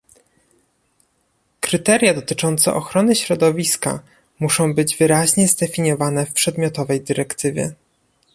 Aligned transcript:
Kryteria 1.61 2.13
dotyczące 2.13 2.73
ochrony 2.73 3.15
środowiska 3.15 3.99
muszą 4.39 4.73
być 4.73 4.97
wyraźnie 4.97 5.47
zdefiniowane 5.47 6.25
w 6.25 6.33
przedmiotowej 6.33 7.01
dyrektywie 7.01 7.73